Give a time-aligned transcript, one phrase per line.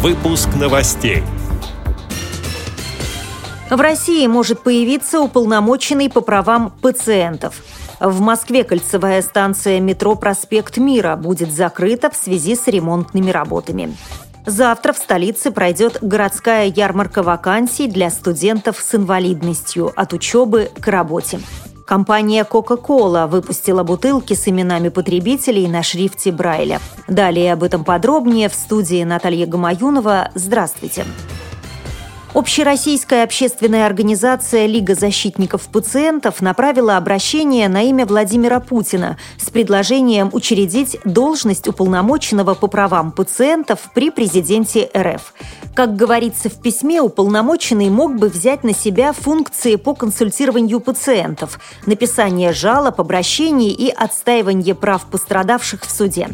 [0.00, 1.24] Выпуск новостей.
[3.68, 7.56] В России может появиться уполномоченный по правам пациентов.
[7.98, 13.96] В Москве кольцевая станция метро «Проспект Мира» будет закрыта в связи с ремонтными работами.
[14.46, 21.40] Завтра в столице пройдет городская ярмарка вакансий для студентов с инвалидностью от учебы к работе.
[21.88, 26.82] Компания Coca-Cola выпустила бутылки с именами потребителей на шрифте Брайля.
[27.06, 30.30] Далее об этом подробнее в студии Наталья Гамаюнова.
[30.34, 31.06] Здравствуйте.
[31.06, 31.37] Здравствуйте.
[32.34, 40.98] Общероссийская общественная организация «Лига защитников пациентов» направила обращение на имя Владимира Путина с предложением учредить
[41.04, 45.32] должность уполномоченного по правам пациентов при президенте РФ.
[45.74, 52.52] Как говорится в письме, уполномоченный мог бы взять на себя функции по консультированию пациентов, написание
[52.52, 56.28] жалоб, обращений и отстаивание прав пострадавших в суде.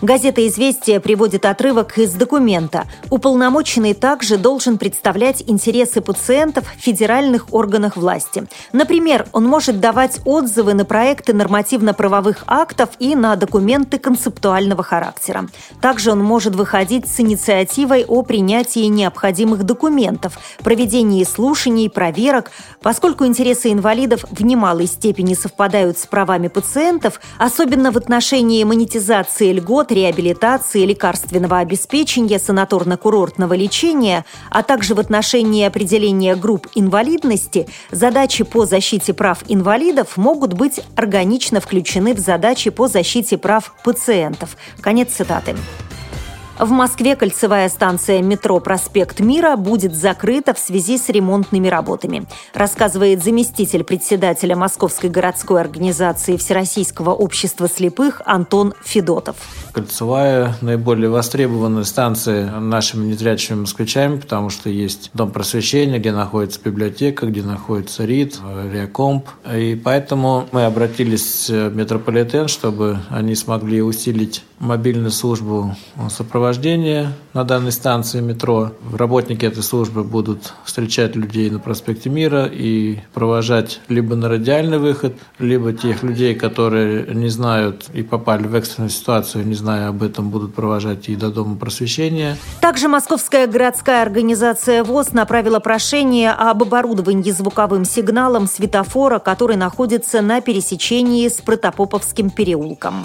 [0.00, 2.86] Газета «Известия» приводит отрывок из документа.
[3.10, 8.46] Уполномоченный также должен представлять представлять интересы пациентов в федеральных органах власти.
[8.72, 15.48] Например, он может давать отзывы на проекты нормативно-правовых актов и на документы концептуального характера.
[15.80, 22.50] Также он может выходить с инициативой о принятии необходимых документов, проведении слушаний, проверок.
[22.82, 29.92] Поскольку интересы инвалидов в немалой степени совпадают с правами пациентов, особенно в отношении монетизации льгот,
[29.92, 38.66] реабилитации, лекарственного обеспечения, санаторно-курортного лечения, а также в отношении отношении определения групп инвалидности задачи по
[38.66, 44.56] защите прав инвалидов могут быть органично включены в задачи по защите прав пациентов.
[44.80, 45.54] Конец цитаты.
[46.60, 53.24] В Москве кольцевая станция метро «Проспект Мира» будет закрыта в связи с ремонтными работами, рассказывает
[53.24, 59.36] заместитель председателя Московской городской организации Всероссийского общества слепых Антон Федотов.
[59.72, 67.24] Кольцевая наиболее востребованная станция нашими незрячими москвичами, потому что есть дом просвещения, где находится библиотека,
[67.24, 68.38] где находится РИД,
[68.70, 69.26] Реакомп.
[69.50, 75.74] И поэтому мы обратились в метрополитен, чтобы они смогли усилить мобильную службу
[76.10, 78.72] сопровождения сопровождения на данной станции метро.
[78.92, 85.14] Работники этой службы будут встречать людей на проспекте Мира и провожать либо на радиальный выход,
[85.38, 90.30] либо тех людей, которые не знают и попали в экстренную ситуацию, не зная об этом,
[90.30, 92.36] будут провожать и до Дома просвещения.
[92.60, 100.40] Также Московская городская организация ВОС направила прошение об оборудовании звуковым сигналом светофора, который находится на
[100.40, 103.04] пересечении с Протопоповским переулком.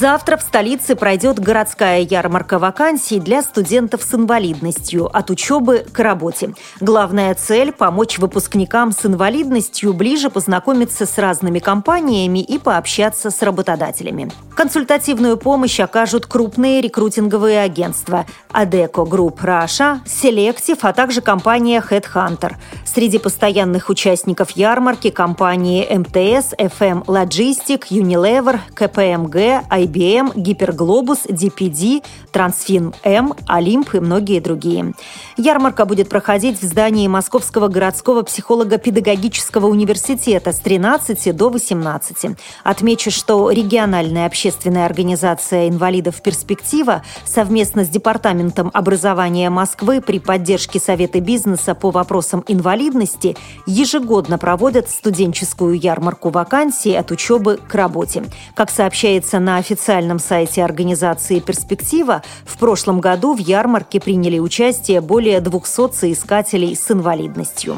[0.00, 6.54] Завтра в столице пройдет городская ярмарка вакансий для студентов с инвалидностью от учебы к работе.
[6.78, 14.30] Главная цель– помочь выпускникам с инвалидностью ближе познакомиться с разными компаниями и пообщаться с работодателями.
[14.54, 22.54] Консультативную помощь окажут крупные рекрутинговые агентства– Adecco Group Russia, Селектив, а также компания Headhunter.
[22.84, 33.34] Среди постоянных участников ярмарки– компании МТС, FM Logistic, Unilever, КПМГ, IBM, Гиперглобус, DPD, Трансфин М,
[33.46, 34.92] Олимп и многие другие.
[35.36, 42.36] Ярмарка будет проходить в здании Московского городского психолого-педагогического университета с 13 до 18.
[42.64, 51.20] Отмечу, что региональная общественная организация инвалидов «Перспектива» совместно с Департаментом образования Москвы при поддержке Совета
[51.20, 58.24] бизнеса по вопросам инвалидности ежегодно проводят студенческую ярмарку вакансий от учебы к работе.
[58.54, 59.77] Как сообщается на официальном
[60.18, 67.76] сайте организации «Перспектива» в прошлом году в ярмарке приняли участие более 200 соискателей с инвалидностью.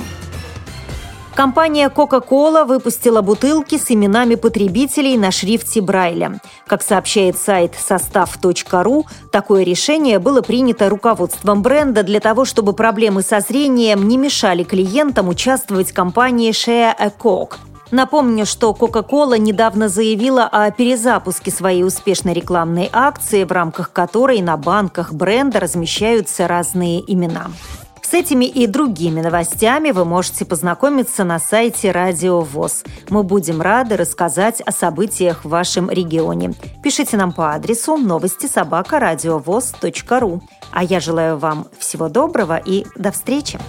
[1.35, 6.39] Компания Coca-Cola выпустила бутылки с именами потребителей на шрифте Брайля.
[6.67, 13.41] Как сообщает сайт состав.ру, такое решение было принято руководством бренда для того, чтобы проблемы со
[13.41, 17.70] зрением не мешали клиентам участвовать в кампании Share a Coke.
[17.91, 24.57] Напомню, что Coca-Cola недавно заявила о перезапуске своей успешной рекламной акции, в рамках которой на
[24.57, 27.49] банках бренда размещаются разные имена.
[28.03, 32.83] С этими и другими новостями вы можете познакомиться на сайте Радио ВОЗ.
[33.09, 36.55] Мы будем рады рассказать о событиях в вашем регионе.
[36.83, 38.99] Пишите нам по адресу новости собака.
[40.73, 43.61] А я желаю вам всего доброго и до встречи!